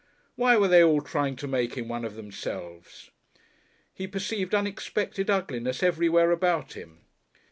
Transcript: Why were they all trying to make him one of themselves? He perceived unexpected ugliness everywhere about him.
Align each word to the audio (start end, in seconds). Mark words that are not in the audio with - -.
Why 0.35 0.57
were 0.57 0.67
they 0.67 0.83
all 0.83 1.01
trying 1.01 1.35
to 1.35 1.47
make 1.47 1.75
him 1.75 1.87
one 1.87 2.03
of 2.03 2.15
themselves? 2.15 3.11
He 3.93 4.07
perceived 4.07 4.55
unexpected 4.55 5.29
ugliness 5.29 5.83
everywhere 5.83 6.31
about 6.31 6.73
him. 6.73 7.01